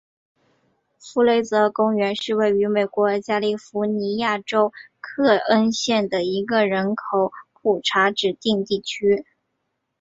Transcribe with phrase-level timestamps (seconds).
[0.99, 9.23] 弗雷泽公园是位于美国加利福尼亚州克恩县的一个人口普查指定地区。